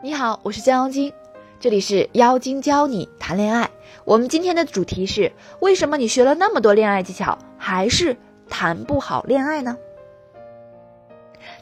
[0.00, 1.12] 你好，我是江妖精，
[1.58, 3.68] 这里是妖精教你谈恋爱。
[4.04, 8.16] 我们今天的主题是：为什么你学了那么多恋爱技巧，还是
[8.48, 9.76] 谈不好恋爱呢？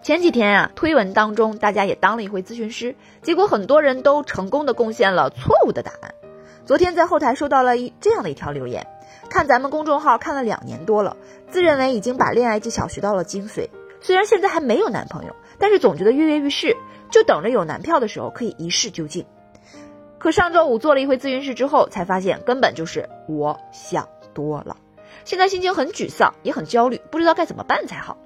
[0.02, 6.14] 前几天啊，推文当中大家也当了一回咨询师，结果很多人都成功的贡献了错误的答案。
[6.66, 8.86] 昨天在后台收到了一这样的一条留言，
[9.30, 11.16] 看咱们公众号看了两年多了，
[11.50, 13.70] 自认为已经把恋爱技巧学到了精髓，
[14.02, 16.76] 虽然现在还没有男朋友，但是总觉得跃跃欲试。
[17.10, 19.24] 就等着有男票的时候可以一试究竟。
[20.18, 24.76] 可上周五做了一回咨询师之后，才发现根本就是我想多了。
[25.24, 28.16] 现在心情很沮丧，也很焦虑，不知道该怎么办才好。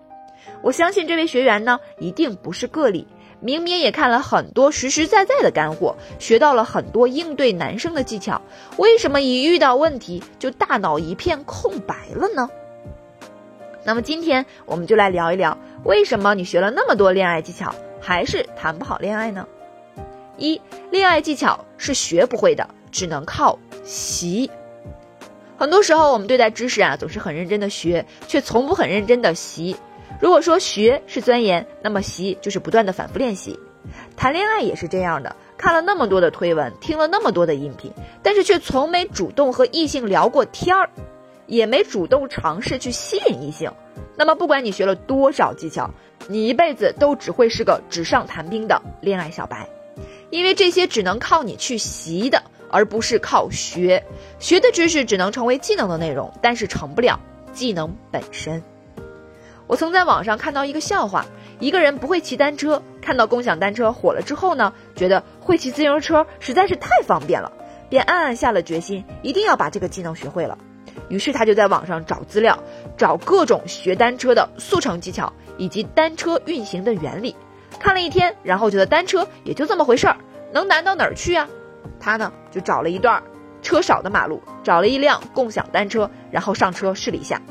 [0.63, 3.07] 我相信这位学员呢，一定不是个例。
[3.43, 8.43] 明明也看了很多实实在在的干货，学到了很多应对男生的技巧，
[8.77, 12.51] 为什么一遇到问题就大脑一片空白了呢？
[13.83, 17.75] 那么今天我们就来聊一聊，为什么你学了那么多恋爱技巧？
[18.01, 19.47] 还是谈不好恋爱呢？
[20.37, 24.51] 一，恋爱技巧是学不会的，只能靠习。
[25.59, 29.77] 很多时候我们对待知识啊，总是很认真的学，却从不很认真的习。
[30.19, 33.59] 如果说学是钻研，那么习就是不断的反复练习。
[34.17, 40.91] 谈恋爱也是这样的，看了那么多的推文，听了那么多的音频，但是却从没主动和异性聊过天儿，
[41.47, 43.71] 也没主动尝试去吸引异性。
[44.17, 45.91] 那么不管你学了多少技巧，
[46.31, 49.69] 你一辈子都只会是个纸上谈兵的恋爱小白，
[50.31, 54.05] 因为这些只能靠你去习的，而不是靠学。
[54.39, 57.19] 学的知识只能成为技能的内容，但是成不了
[57.53, 58.63] 技能本身。
[59.67, 61.27] 我曾在网上看到一个笑话：
[61.59, 67.51] 一个人不会骑单车，看到共享单车火了之后呢，觉得会骑自行车实在是太方便了，
[67.89, 70.57] 便暗暗下了决心，一定要把这个技能学会了。
[71.09, 72.57] 于是他就在网上找资料，
[72.97, 75.33] 找各种学单车的速成技巧。
[75.61, 77.37] 以及单车运行的原理，
[77.79, 80.17] 看了一天，然后觉得单车也就这么回事儿，
[80.55, 81.47] 能难到哪儿去啊？
[82.01, 83.23] 他呢就找了一段
[83.61, 87.43] 车少的马路，找了一辆共享单车，然后上车试了一下。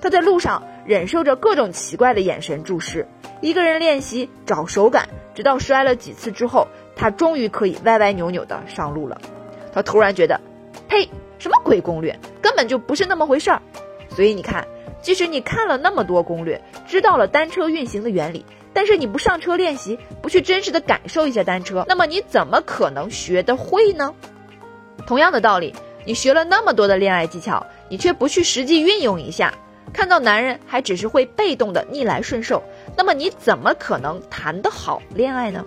[0.00, 3.06] 他在路上忍受着各种奇怪的眼神注视，
[3.40, 9.20] 一个人练习找手感，直到摔了几次之后，他终于可以歪歪扭扭的上路了。
[9.72, 10.40] 他突然觉得，
[10.88, 11.08] 呸，
[11.38, 13.62] 什么鬼攻略，根本就不是那么回事儿。
[14.08, 14.66] 所以你看。
[15.02, 24.14] 即使你看了那么多攻略，知道了单车运行的原理，但是你不上车练习，不去真实的感受一下单车，那么你怎么可能学得会呢？
[25.06, 25.74] 同样的道理，
[26.06, 29.52] 你学了那么多的恋爱技巧，你却不去实际运用一下，
[29.92, 32.62] 看到男人还只是会被动的逆来顺受，
[32.96, 35.64] 那么你怎么可能谈得好恋爱呢？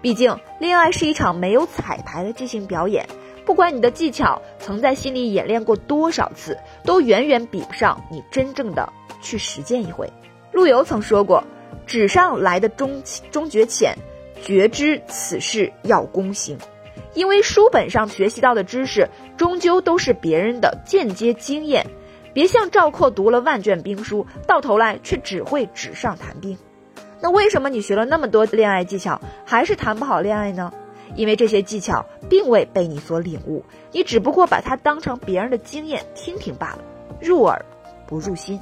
[0.00, 3.06] 毕竟，恋爱是一场没有彩排的即兴表演。
[3.48, 8.92] 不管你的技巧曾在心里演练过多少次，都远远比不上你真正的
[9.22, 10.12] 去实践一回。
[10.52, 11.42] 陆游曾说过
[11.86, 13.96] ：“纸上来的终终觉浅，
[14.42, 16.58] 觉知此事要躬行。”
[17.14, 19.08] 因为书本上学习到的知识，
[19.38, 21.86] 终究都是别人的间接经验。
[22.34, 26.58] 别像赵括读了万卷兵书，到头来却只会纸上谈兵。
[27.22, 30.70] 那为什么你学了那么多恋爱技巧，还是谈不好恋爱呢？
[31.14, 36.78] 因为这些技巧并未被你所领悟，你只不过把它当成别人的经验听听罢了，
[37.20, 37.64] 入耳
[38.06, 38.60] 不入心。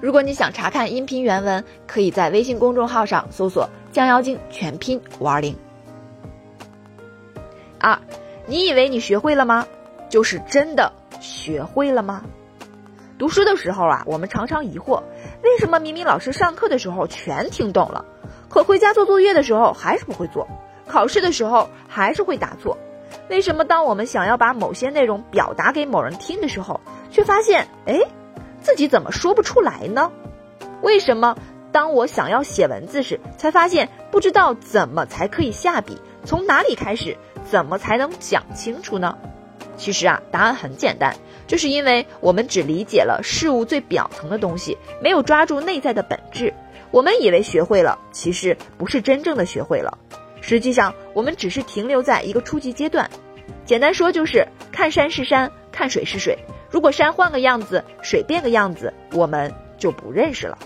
[0.00, 5.56] 如果你想查看音频原文，可以在微信公众号上搜索“降妖精”全拼五二零。
[7.78, 7.98] 二，
[8.46, 9.66] 你以为你学会了吗？
[10.08, 12.24] 就是真的学会了吗？
[13.16, 15.04] 读书的时候啊，我们常常疑惑，
[15.44, 18.04] 为什么明明老师上课的时候全听懂了，
[18.48, 20.48] 可回家做作业的时候还是不会做？
[20.92, 22.76] 考试的时候还是会答错，
[23.30, 27.98] 为什么当我们想要把某些内容表达给某人听的时候，却发现哎，
[28.60, 30.12] 自己怎么说不出来呢？
[30.82, 31.34] 为什么
[31.72, 37.16] 当我想要写文字时，才发现不知道怎么才可以下笔，从哪里开始，
[37.50, 39.16] 怎么才能讲清楚呢？
[39.78, 41.16] 其实啊，答案很简单，
[41.46, 46.52] 就是因为我们只理解了事物最表层的东西，没有抓住内在的本质。
[46.90, 49.96] 我们以为学会了，其实不是真正的学会了。
[50.42, 53.08] 实际上，我们只是停留在一个初级阶段。
[53.64, 56.36] 简单说，就是看山是山，看水是水。
[56.68, 60.58] 如果山换个样子，水变个样子，我们就不认识了。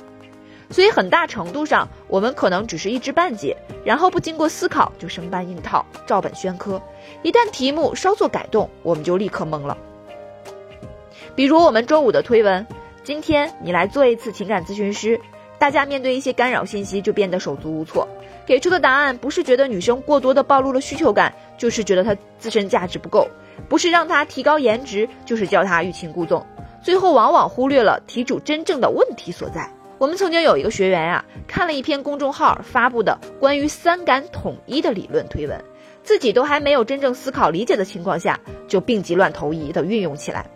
[0.70, 6.82] 所以，很大程度上，我们可能只是一知半解，然后不经过思考就生搬硬套、照本宣科。
[7.22, 9.76] 一旦题目稍作改动，我们就立刻懵了。
[11.36, 12.66] 比如我们周五的推文，
[13.04, 15.20] 今天你来做一次情感咨询师，
[15.58, 18.06] 大家面对一些干扰信息就变得手足无措。
[18.44, 23.26] 给出的答案不是觉得女生过多的暴露了需求感，就是觉得她自身价值不够；
[23.68, 26.44] 不是让她提高颜值，就是叫她欲擒故纵。
[26.82, 29.68] 最后往往忽略了题主真正的问题所在。
[29.98, 35.58] 我们曾经有一个学员呀，看了一篇公众号发布的关于三感统一的理论推文，
[36.04, 38.38] 自己都还没有真正思考理解的情况下，
[38.68, 40.46] 就病急乱投医的运用起来，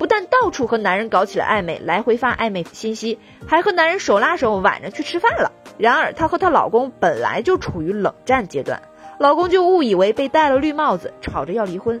[0.00, 5.52] 不但到处和男人搞起了暧昧，来回发暧昧信息，还和男人手拉手晚上去吃饭了。
[5.76, 8.80] 然而，她和她老公本来就处于冷战阶段，
[9.18, 12.00] 老公就误以为被戴了绿帽子，吵着要离婚。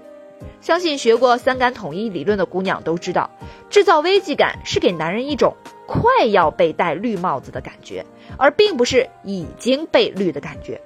[0.62, 3.28] 相信学过三感统一理论的姑娘都知道，
[3.68, 5.54] 制造危机感是给男人一种。
[5.86, 8.06] 快要被戴绿帽子的感觉，
[8.38, 10.80] 而并不是已经被绿的感觉。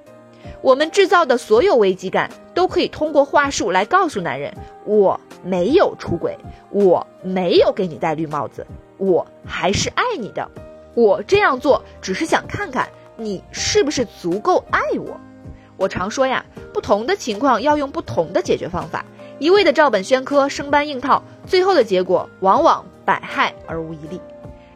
[0.61, 4.53] 我们制造的所有危机感，都可以通过话术来告诉男人：
[4.85, 6.37] 我没有出轨，
[6.69, 8.65] 我没有给你戴绿帽子，
[8.97, 10.49] 我还是爱你的。
[10.93, 12.87] 我这样做只是想看看
[13.17, 15.19] 你是不是足够爱我。
[15.77, 19.05] 我常说呀，不同的情况要用不同的解决方法，
[19.39, 24.21] 一味的照本宣科、生搬硬套，最后的结果往往百害而无一利。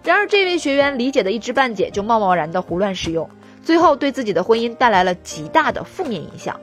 [0.04, 3.30] 然而，这位学员理解的一知半解，就贸贸然的胡乱使用，
[3.64, 6.60] 最后对自己的婚姻带来了极大的负面影响。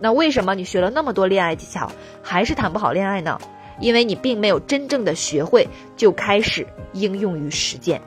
[0.00, 1.90] 那为什么你学了那么多恋爱技巧，
[2.22, 3.38] 还是谈不好恋爱呢？
[3.80, 8.00] 因为你并没有真正的学会，就开始应用于实践。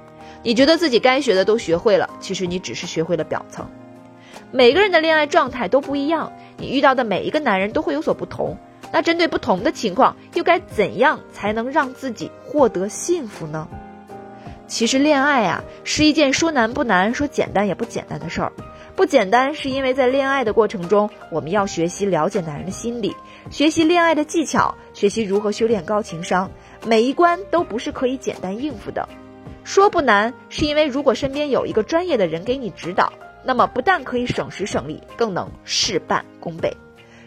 [0.43, 3.67] 你觉得自己该学的都学会了，其实你只是学会了表层。
[4.51, 8.57] 每个人的恋爱状态都不一样，你遇到的每一个男人都会有所不同。
[8.93, 13.67] 那针对不同的情况，又该怎样才能让自己获得幸福呢？
[14.67, 18.51] 其实恋爱啊，是一件说难不难，说简单也不简单的事儿。
[18.95, 23.15] 不简单，是因为在恋爱的过程中，我们要学习了解男人的心理，
[23.49, 26.51] 学习恋爱的技巧，学习如何修炼高情商。
[26.85, 29.07] 每一关都不是可以简单应付的。
[29.63, 33.13] 说不难，是因为如果身边有一个专业的人给你指导，
[33.43, 36.75] 那么不但可以省时省力，更能事半功倍。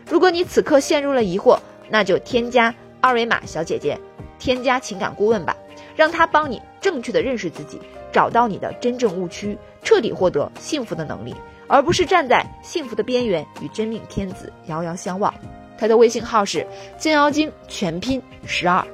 [0.09, 1.59] 如果你此刻陷入了疑惑，
[1.89, 3.99] 那就添加二维码小姐姐，
[4.39, 5.57] 添加情感顾问吧。
[5.97, 7.81] 让他帮你正确的认识自己，
[8.11, 11.35] 找到你的真正误区，彻底获得幸福的能力，
[11.67, 15.33] 而不是站在幸福的边缘与真命天子遥遥相望。
[15.79, 16.67] 他的微信号是
[16.99, 18.87] 江妖精全拼十二，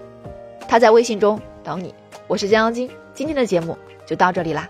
[0.69, 1.95] 他在微信中等你。
[2.27, 4.69] 我是江妖精，今天的节目就到这里啦。